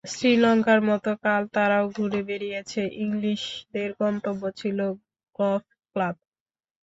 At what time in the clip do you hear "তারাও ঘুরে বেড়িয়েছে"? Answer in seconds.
1.55-2.81